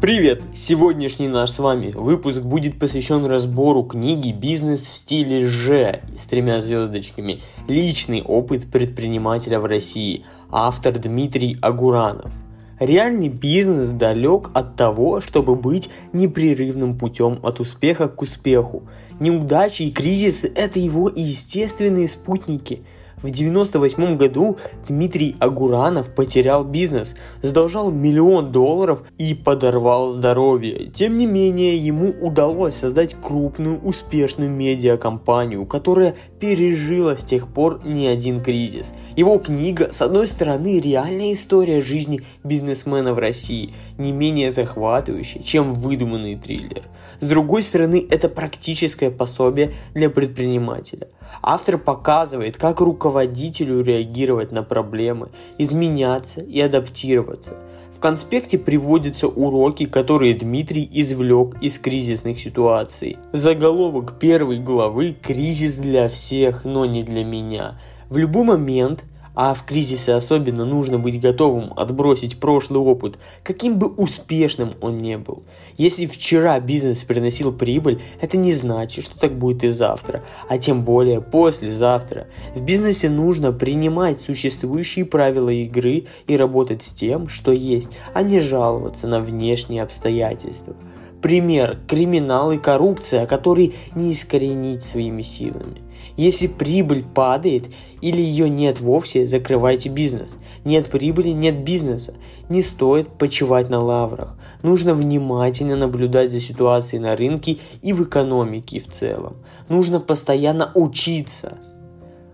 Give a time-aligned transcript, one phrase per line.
[0.00, 0.42] Привет!
[0.54, 6.60] Сегодняшний наш с вами выпуск будет посвящен разбору книги «Бизнес в стиле Ж» с тремя
[6.60, 12.30] звездочками «Личный опыт предпринимателя в России», автор Дмитрий Агуранов.
[12.78, 18.84] Реальный бизнес далек от того, чтобы быть непрерывным путем от успеха к успеху.
[19.18, 22.84] Неудачи и кризисы– это его естественные спутники–
[23.22, 24.58] в 98 году
[24.88, 30.86] Дмитрий Агуранов потерял бизнес, задолжал миллион долларов и подорвал здоровье.
[30.90, 38.06] Тем не менее, ему удалось создать крупную успешную медиакомпанию, которая пережила с тех пор не
[38.06, 38.92] один кризис.
[39.16, 45.74] Его книга, с одной стороны, реальная история жизни бизнесмена в России, не менее захватывающая, чем
[45.74, 46.82] выдуманный триллер.
[47.20, 51.08] С другой стороны, это практическое пособие для предпринимателя.
[51.42, 57.56] Автор показывает, как руководителю реагировать на проблемы, изменяться и адаптироваться.
[57.94, 63.18] В конспекте приводятся уроки, которые Дмитрий извлек из кризисных ситуаций.
[63.32, 67.80] Заголовок первой главы «Кризис для всех, но не для меня».
[68.08, 69.04] В любой момент–
[69.40, 75.16] а в кризисе особенно нужно быть готовым отбросить прошлый опыт, каким бы успешным он не
[75.16, 75.44] был.
[75.76, 80.82] Если вчера бизнес приносил прибыль, это не значит, что так будет и завтра, а тем
[80.82, 82.26] более послезавтра.
[82.56, 88.40] В бизнесе нужно принимать существующие правила игры и работать с тем, что есть, а не
[88.40, 90.74] жаловаться на внешние обстоятельства.
[91.22, 95.82] Пример– криминал и коррупция, который не искоренить своими силами.
[96.16, 97.66] Если прибыль падает
[98.00, 100.36] или ее нет вовсе, закрывайте бизнес.
[100.64, 102.14] Нет прибыли, нет бизнеса.
[102.48, 104.36] Не стоит почивать на лаврах.
[104.62, 109.36] Нужно внимательно наблюдать за ситуацией на рынке и в экономике в целом.
[109.68, 111.58] Нужно постоянно учиться.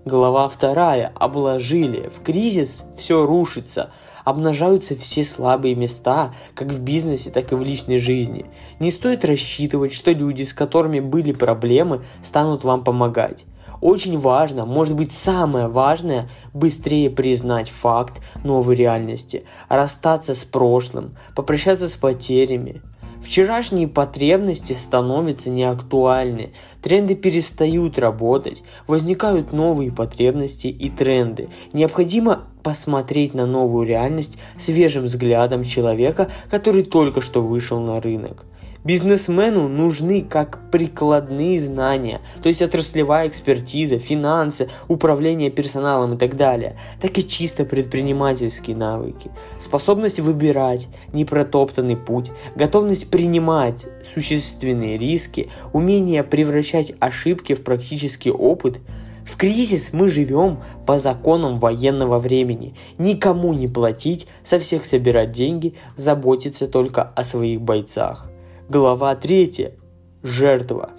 [0.05, 1.13] Глава вторая.
[1.15, 2.11] Обложили.
[2.15, 3.91] В кризис все рушится–
[4.25, 8.47] обнажаются все слабые места, как в бизнесе, так и в личной жизни.
[8.81, 13.45] Не стоит рассчитывать, что люди, с которыми были проблемы, станут вам помогать.
[13.81, 21.87] Очень важно, может быть самое важное, быстрее признать факт новой реальности, расстаться с прошлым, попрощаться
[21.89, 22.81] с потерями,
[23.23, 26.53] Вчерашние потребности становятся неактуальны,
[26.83, 31.49] тренды перестают работать, возникают новые потребности и тренды.
[31.73, 38.45] Необходимо посмотреть на новую реальность свежим взглядом человека, который только что вышел на рынок.
[38.85, 46.79] Бизнесмену нужны как прикладные знания, то есть отраслевая экспертиза, финансы, управление персоналом и так далее,
[47.01, 56.93] так и чисто предпринимательские навыки, способность выбирать непротоптанный путь, готовность принимать существенные риски, умение превращать
[57.01, 58.79] ошибки в практический опыт–
[59.25, 62.75] в кризис мы живем по законам военного времени.
[62.99, 68.31] Никому не платить, со всех собирать деньги, заботиться только о своих бойцах.
[68.67, 69.75] Глава 3.
[70.23, 70.93] Жертва.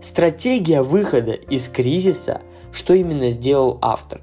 [0.00, 2.40] Стратегия выхода из кризиса,
[2.72, 4.22] что именно сделал автор.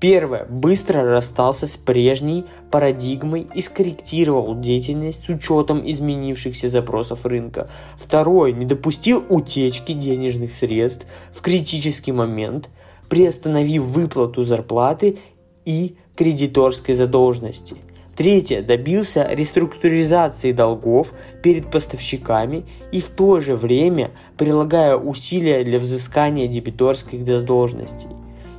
[0.00, 0.46] Первое.
[0.46, 7.68] Быстро расстался с прежней парадигмой и скорректировал деятельность с учетом изменившихся запросов рынка.
[7.98, 8.52] Второе.
[8.52, 12.70] Не допустил утечки денежных средств в критический момент,
[13.10, 15.18] приостановив выплату зарплаты
[15.66, 17.76] и кредиторской задолженности–
[18.20, 18.60] Третье.
[18.60, 27.24] Добился реструктуризации долгов перед поставщиками и в то же время прилагая усилия для взыскания дебиторских
[27.24, 28.10] задолженностей.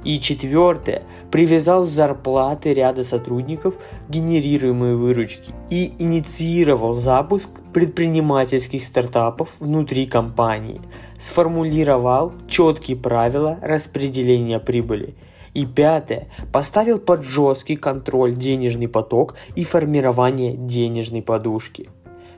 [0.03, 1.03] И четвертое.
[1.29, 10.81] Привязал зарплаты ряда сотрудников к генерируемой выручки и инициировал запуск предпринимательских стартапов внутри компании.
[11.19, 15.13] Сформулировал четкие правила распределения прибыли–
[15.53, 16.27] и пятое.
[16.51, 21.89] Поставил под жесткий контроль денежный поток и формирование денежной подушки.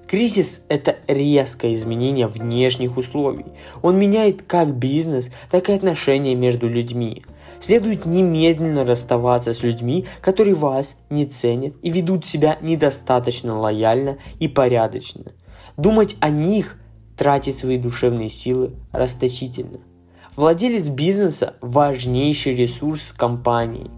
[0.07, 3.45] Кризис– это резкое изменение внешних условий.
[3.81, 7.23] Он меняет как бизнес, так и отношения между людьми.
[7.59, 14.47] Следует немедленно расставаться с людьми, которые вас не ценят и ведут себя недостаточно лояльно и
[14.47, 15.31] порядочно.
[15.77, 16.77] Думать о них,
[17.17, 19.79] тратить свои душевные силы расточительно–
[20.35, 23.91] Владелец бизнеса– важнейший ресурс компании,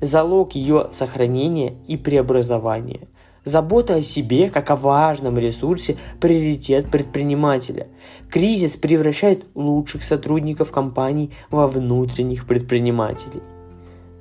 [0.00, 3.08] залог ее сохранения и преобразования.
[3.44, 7.88] Забота о себе, как о важном ресурсе, приоритет предпринимателя.
[8.30, 13.42] Кризис превращает лучших сотрудников компаний во внутренних предпринимателей.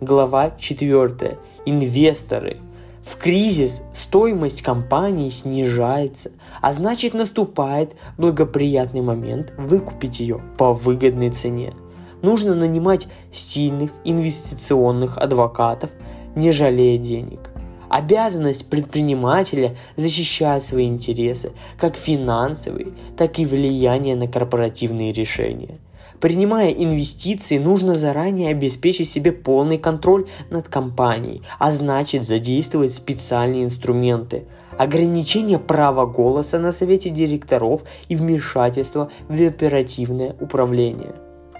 [0.01, 1.37] Глава 4.
[1.65, 2.57] Инвесторы–
[3.05, 11.73] в кризис стоимость компании снижается, а значит наступает благоприятный момент выкупить ее по выгодной цене.
[12.23, 15.91] Нужно нанимать сильных инвестиционных адвокатов,
[16.35, 17.51] не жалея денег.
[17.89, 25.77] Обязанность предпринимателя защищать свои интересы, как финансовые, так и влияние на корпоративные решения.
[26.19, 34.45] Принимая инвестиции, нужно заранее обеспечить себе полный контроль над компанией, а значит задействовать специальные инструменты,
[34.77, 41.15] ограничение права голоса на совете директоров и вмешательство в оперативное управление.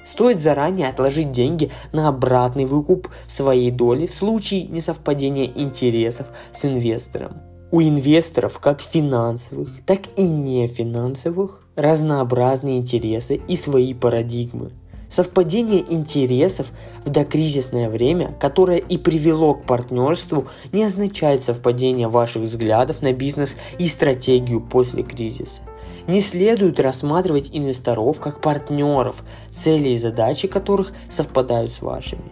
[0.06, 7.42] Стоит заранее отложить деньги на обратный выкуп своей доли в случае несовпадения интересов с инвестором.
[7.72, 14.72] У инвесторов как финансовых, так и нефинансовых разнообразные интересы и свои парадигмы.
[15.10, 16.68] Совпадение интересов
[17.06, 23.56] в докризисное время, которое и привело к партнерству, не означает совпадение ваших взглядов на бизнес
[23.80, 25.62] и стратегию после кризиса.
[26.08, 32.32] Не следует рассматривать инвесторов как партнеров, цели и задачи которых совпадают с вашими.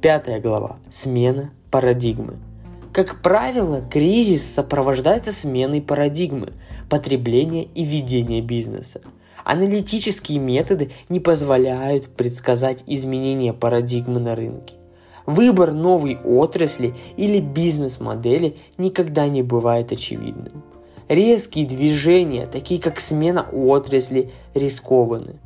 [0.00, 0.78] Пятая глава.
[0.90, 2.38] Смена парадигмы.
[2.92, 6.54] Как правило, кризис сопровождается сменой парадигмы,
[6.88, 9.00] потребления и ведения бизнеса.
[9.44, 14.74] Аналитические методы не позволяют предсказать изменения парадигмы на рынке.
[15.24, 20.64] Выбор новой отрасли или бизнес-модели никогда не бывает очевидным.
[21.08, 25.38] Резкие движения, такие как смена отрасли, рискованы.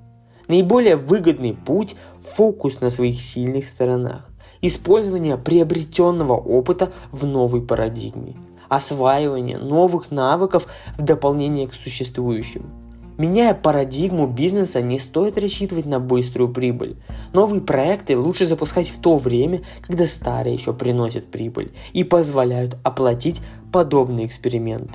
[0.49, 4.34] Наиболее выгодный путь– фокус на своих сильных сторонах
[4.67, 8.37] использование приобретенного опыта в новой парадигме,
[8.69, 10.67] осваивание новых навыков
[10.97, 12.71] в дополнение к существующим.
[13.17, 16.97] Меняя парадигму бизнеса, не стоит рассчитывать на быструю прибыль.
[17.33, 23.41] Новые проекты лучше запускать в то время, когда старые еще приносят прибыль и позволяют оплатить
[23.71, 24.95] подобные эксперименты.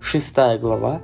[0.00, 1.00] Шестая глава.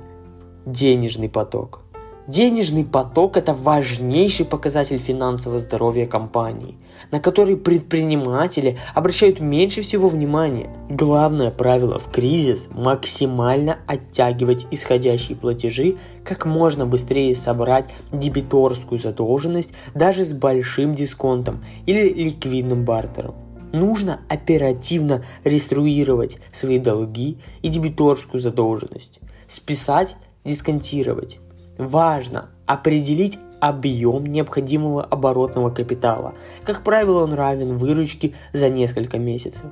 [0.65, 1.81] Денежный поток.
[2.27, 6.77] Денежный поток– это важнейший показатель финансового здоровья компании,
[7.09, 10.69] на который предприниматели обращают меньше всего внимания.
[10.89, 20.23] Главное правило в кризис– максимально оттягивать исходящие платежи, как можно быстрее собрать дебиторскую задолженность даже
[20.23, 23.35] с большим дисконтом или ликвидным бартером.
[23.73, 31.39] Нужно оперативно реструировать свои долги и дебиторскую задолженность, списать, дисконтировать
[31.81, 36.33] Важно определить объем необходимого оборотного капитала.
[36.65, 39.65] Как правило, он равен выручке за несколько месяцев.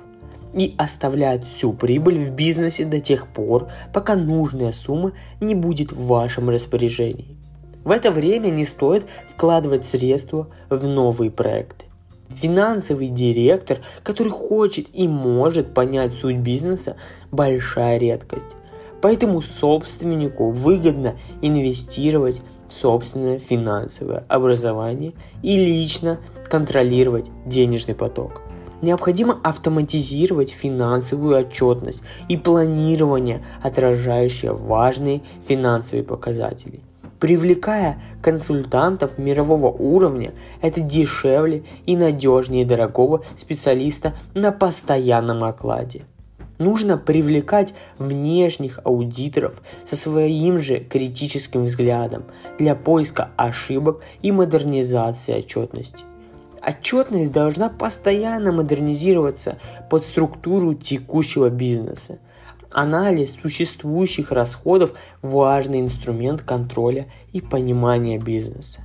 [0.53, 6.06] И оставлять всю прибыль в бизнесе до тех пор, пока нужная сумма не будет в
[6.06, 7.36] вашем распоряжении.
[7.83, 11.85] В это время не стоит вкладывать средства в новые проекты.
[12.30, 16.95] Финансовый директор, который хочет и может понять суть бизнеса,
[17.31, 18.45] большая редкость.
[19.01, 25.13] Поэтому собственнику выгодно инвестировать собственное финансовое образование
[25.44, 26.19] и лично
[26.50, 28.42] контролировать денежный поток.
[28.81, 36.80] Необходимо автоматизировать финансовую отчетность и планирование, отражающее важные финансовые показатели.
[37.19, 46.06] Привлекая консультантов мирового уровня, это дешевле и надежнее дорогого специалиста на постоянном окладе
[46.59, 52.25] нужно привлекать внешних аудиторов со своим же критическим взглядом
[52.59, 56.03] для поиска ошибок и модернизации отчетности.
[56.61, 59.57] Отчетность должна постоянно модернизироваться
[59.89, 62.19] под структуру текущего бизнеса.
[62.69, 68.81] Анализ существующих расходов– важный инструмент контроля и понимания бизнеса.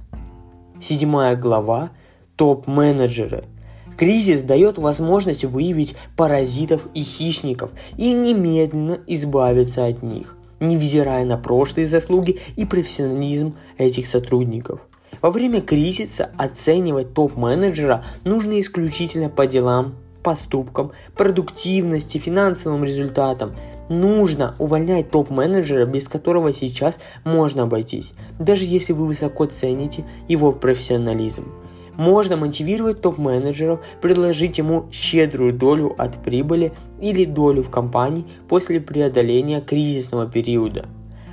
[0.80, 1.90] Седьмая глава–
[2.36, 3.44] топ-менеджеры–
[3.96, 11.86] Кризис дает возможность выявить паразитов и хищников и немедленно избавиться от них, невзирая на прошлые
[11.86, 14.80] заслуги и профессионализм этих сотрудников.
[15.22, 23.54] Во время кризиса оценивать топ-менеджера нужно исключительно по делам, поступкам, продуктивности, финансовым результатам.
[23.88, 31.52] Нужно увольнять топ-менеджера, без которого сейчас можно обойтись, даже если вы высоко цените его профессионализм.
[31.96, 39.60] Можно мотивировать топ-менеджеров предложить ему щедрую долю от прибыли или долю в компании после преодоления
[39.60, 40.86] кризисного периода.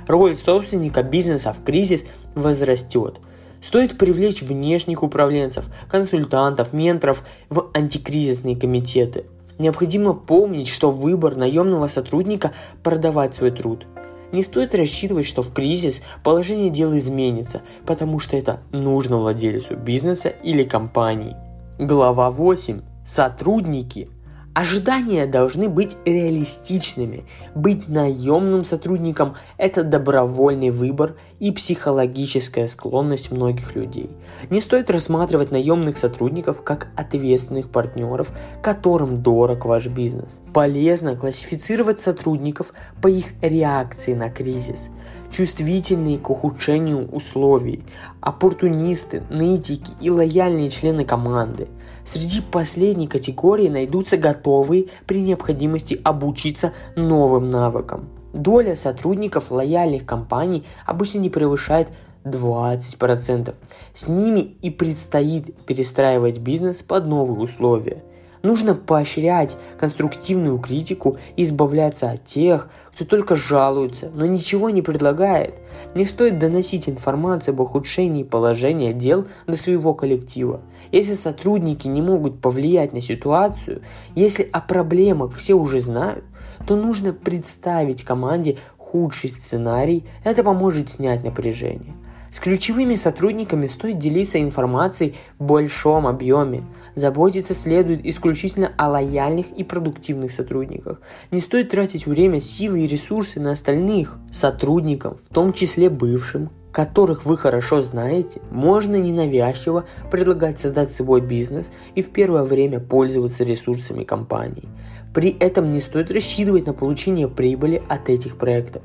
[0.06, 2.04] Роль собственника бизнеса в кризис
[2.34, 3.18] возрастет.
[3.60, 9.24] Стоит привлечь внешних управленцев, консультантов, менторов в антикризисные комитеты.
[9.58, 12.52] Необходимо помнить, что выбор наемного сотрудника–
[12.82, 13.86] продавать свой труд–
[14.32, 20.30] не стоит рассчитывать, что в кризис положение дел изменится, потому что это нужно владельцу бизнеса
[20.30, 21.36] или компании.
[21.78, 22.80] Глава 8.
[23.06, 24.08] Сотрудники.
[24.54, 27.24] Ожидания должны быть реалистичными.
[27.54, 34.10] Быть наемным сотрудником– это добровольный выбор и психологическая склонность многих людей.
[34.50, 38.30] Не стоит рассматривать наемных сотрудников как ответственных партнеров,
[38.62, 40.42] которым дорог ваш бизнес.
[40.52, 44.90] Полезно классифицировать сотрудников по их реакции на кризис
[45.32, 47.82] чувствительные к ухудшению условий,
[48.20, 51.68] оппортунисты, нытики и лояльные члены команды.
[52.06, 58.08] Среди последней категории найдутся готовые при необходимости обучиться новым навыкам.
[58.32, 61.88] Доля сотрудников лояльных компаний обычно не превышает
[62.24, 63.54] 20%.
[63.94, 68.04] С ними и предстоит перестраивать бизнес под новые условия–
[68.42, 75.60] Нужно поощрять конструктивную критику и избавляться от тех, кто только жалуется, но ничего не предлагает.
[75.94, 80.60] Не стоит доносить информацию об ухудшении положения дел до своего коллектива.
[80.90, 83.82] Если сотрудники не могут повлиять на ситуацию,
[84.14, 86.24] если о проблемах все уже знают,
[86.66, 91.94] то нужно представить команде худший сценарий, это поможет снять напряжение.
[92.32, 96.64] С ключевыми сотрудниками стоит делиться информацией в большом объеме.
[96.94, 101.02] Заботиться следует исключительно о лояльных и продуктивных сотрудниках.
[101.30, 107.26] Не стоит тратить время, силы и ресурсы на остальных сотрудников, в том числе бывшим, которых
[107.26, 114.04] вы хорошо знаете, можно ненавязчиво предлагать создать свой бизнес и в первое время пользоваться ресурсами
[114.04, 114.70] компании.
[115.12, 118.82] При этом не стоит рассчитывать на получение прибыли от этих проектов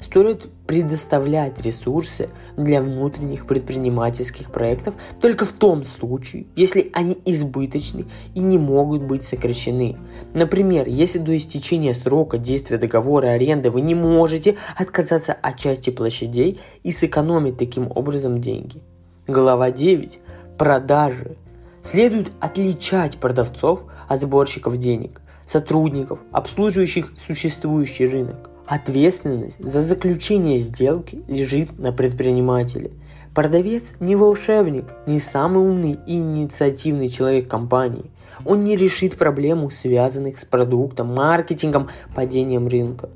[0.00, 8.40] стоит предоставлять ресурсы для внутренних предпринимательских проектов только в том случае, если они избыточны и
[8.40, 9.96] не могут быть сокращены.
[10.34, 16.60] Например, если до истечения срока действия договора аренды вы не можете отказаться от части площадей
[16.82, 18.82] и сэкономить таким образом деньги.
[19.26, 20.20] Глава 9.
[20.58, 21.36] Продажи.
[21.82, 28.49] Следует отличать продавцов от сборщиков денег, сотрудников, обслуживающих существующий рынок.
[28.70, 32.92] Ответственность за заключение сделки лежит на предпринимателе.
[33.34, 38.12] Продавец не волшебник, не самый умный и инициативный человек компании.
[38.44, 43.08] Он не решит проблему, связанных с продуктом, маркетингом, падением рынка.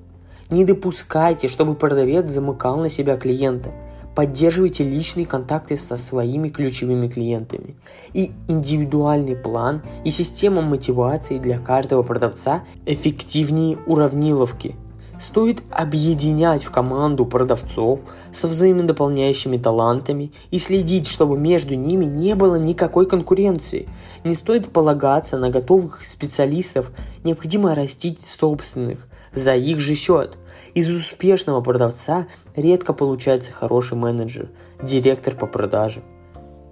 [0.50, 3.70] Не допускайте, чтобы продавец замыкал на себя клиента.
[4.16, 7.76] Поддерживайте личные контакты со своими ключевыми клиентами.
[8.12, 14.74] И индивидуальный план и система мотивации для каждого продавца эффективнее уравниловки–
[15.24, 18.00] Стоит объединять в команду продавцов
[18.30, 23.88] со взаимодополняющими талантами и следить, чтобы между ними не было никакой конкуренции.
[24.22, 26.90] Не стоит полагаться на готовых специалистов,
[27.24, 30.36] необходимо растить собственных за их же счет.
[30.74, 34.50] Из успешного продавца редко получается хороший менеджер,
[34.82, 36.02] директор по продажам.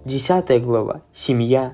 [0.05, 1.01] Десятая глава.
[1.15, 1.73] Семья.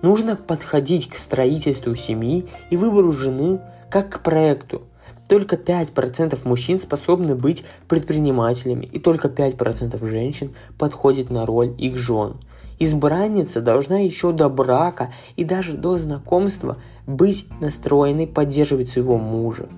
[0.00, 4.80] Нужно подходить к строительству семьи и выбору жены как к проекту–
[5.28, 12.36] только 5% мужчин способны быть предпринимателями, и только 5% женщин подходит на роль их жен.
[12.78, 19.68] Избранница должна еще до брака и даже до знакомства быть настроенной поддерживать своего мужа,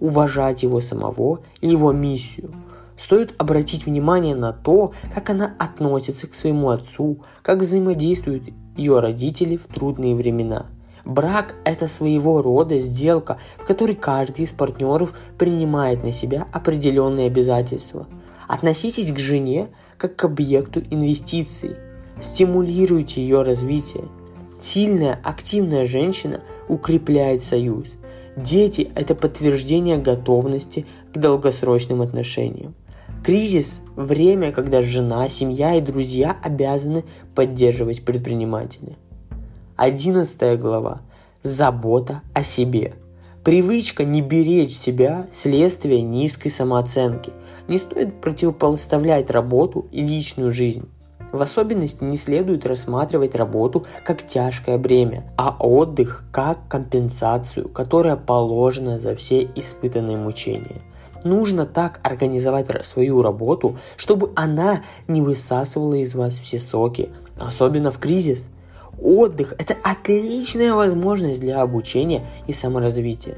[0.00, 2.54] уважать его самого и его миссию.
[2.96, 8.44] Стоит обратить внимание на то, как она относится к своему отцу, как взаимодействуют
[8.76, 10.66] ее родители в трудные времена–
[11.08, 18.06] Брак– это своего рода сделка, в которой каждый из партнеров принимает на себя определенные обязательства.
[18.46, 21.76] Относитесь к жене как к объекту инвестиций.
[22.20, 24.04] Стимулируйте ее развитие.
[24.62, 27.86] Сильная, активная женщина укрепляет союз.
[28.36, 30.84] Дети– это подтверждение готовности
[31.14, 32.74] к долгосрочным отношениям.
[33.24, 38.96] Кризис– время, когда жена, семья и друзья обязаны поддерживать предпринимателя–
[39.78, 41.02] 11 глава.
[41.44, 42.94] Забота о себе.
[43.44, 47.32] Привычка не беречь себя– следствие низкой самооценки.
[47.68, 50.88] Не стоит противопоставлять работу и личную жизнь.
[51.30, 58.98] В особенности не следует рассматривать работу как тяжкое бремя, а отдых как компенсацию, которая положена
[58.98, 60.82] за все испытанные мучения.
[61.22, 67.98] Нужно так организовать свою работу, чтобы она не высасывала из вас все соки, особенно в
[67.98, 68.48] кризис–
[69.00, 73.36] Отдых– это отличная возможность для обучения и саморазвития.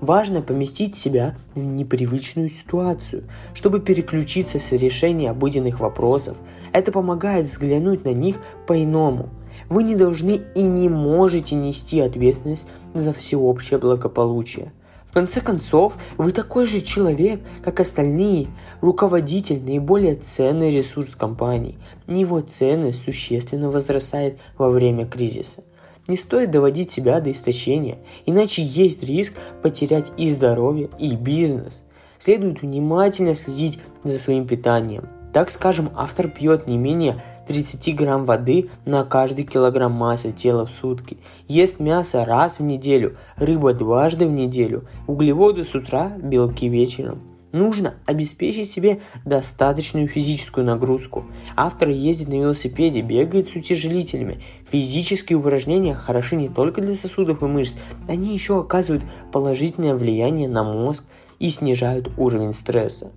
[0.00, 6.38] Важно поместить себя в непривычную ситуацию, чтобы переключиться с решения обыденных вопросов.
[6.72, 9.28] Это помогает взглянуть на них по-иному.
[9.68, 14.72] Вы не должны и не можете нести ответственность за всеобщее благополучие–
[15.12, 18.46] в конце концов, вы такой же человек, как остальные.
[18.80, 21.76] Руководитель– наиболее ценный ресурс компании.
[22.06, 25.64] Его ценность существенно возрастает во время кризиса.
[26.08, 31.82] Не стоит доводить себя до истощения, иначе есть риск потерять и здоровье, и бизнес.
[32.18, 35.10] Следует внимательно следить за своим питанием.
[35.32, 40.70] Так скажем, автор пьет не менее 30 грамм воды на каждый килограмм массы тела в
[40.70, 47.22] сутки, ест мясо раз в неделю, рыба дважды в неделю, углеводы с утра, белки вечером–
[47.52, 51.26] Нужно обеспечить себе достаточную физическую нагрузку.
[51.54, 54.40] Автор ездит на велосипеде, бегает с утяжелителями.
[54.70, 57.76] Физические упражнения хороши не только для сосудов и мышц,
[58.08, 61.04] они еще оказывают положительное влияние на мозг
[61.38, 63.12] и снижают уровень стресса.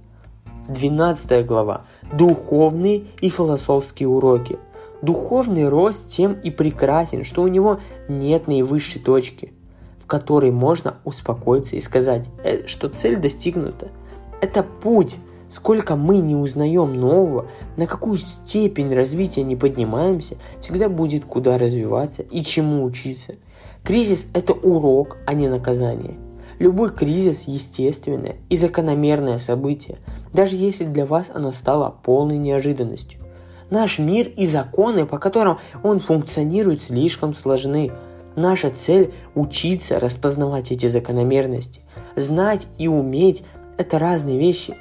[0.67, 1.85] 12 глава.
[2.11, 4.57] Духовные и философские уроки.
[5.01, 9.53] Духовный рост тем и прекрасен, что у него нет наивысшей точки,
[9.99, 13.89] в которой можно успокоиться и сказать, э, что цель достигнута–
[14.41, 15.17] это путь.
[15.47, 17.45] Сколько мы не узнаем нового,
[17.77, 23.35] на какую степень развития не поднимаемся, всегда будет куда развиваться и чему учиться.
[23.83, 26.15] Кризис– это урок, а не наказание.
[26.57, 29.97] Любой кризис– естественное и закономерное событие,
[30.35, 33.21] даже если для вас оно стало полной неожиданностью.
[33.69, 37.91] Наш мир и законы, по которым он функционирует, слишком сложны.
[38.35, 41.81] Наша цель– учиться распознавать эти закономерности,
[42.15, 43.43] знать и уметь
[43.77, 44.75] это разные вещи.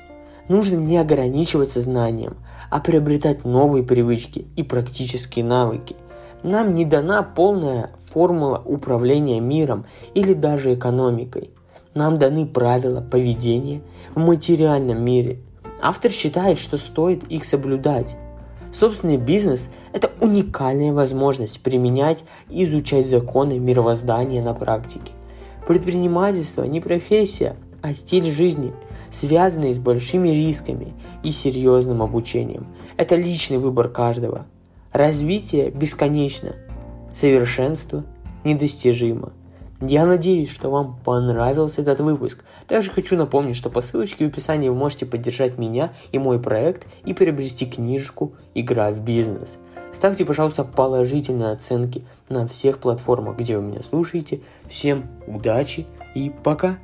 [0.49, 2.37] Нужно не ограничиваться знанием,
[2.69, 5.97] а приобретать новые привычки и практические навыки.
[6.43, 11.51] Нам не дана полная формула управления миром или даже экономикой.
[11.95, 13.81] Нам даны правила поведения
[14.15, 15.39] в материальном мире.
[15.81, 18.17] Автор считает, что стоит их соблюдать.
[18.73, 25.13] Собственный бизнес– это уникальная возможность применять и изучать законы мировоздания на практике.
[25.69, 28.73] Предпринимательство не профессия, а стиль жизни,
[29.13, 32.67] связанный с большими рисками и серьезным обучением.
[32.97, 34.47] Это личный выбор каждого.
[34.93, 36.57] Развитие бесконечно,
[37.13, 38.03] совершенство
[38.43, 39.33] недостижимо.
[39.81, 42.45] Я надеюсь, что вам понравился этот выпуск.
[42.69, 46.87] Также хочу напомнить, что по ссылочке в описании вы можете поддержать меня и мой проект
[47.05, 49.59] и приобрести книжку «Игра в бизнес».
[49.93, 54.41] Ставьте, пожалуйста, положительные оценки на всех платформах, где вы меня слушаете.
[54.67, 56.79] Всем удачи и пока!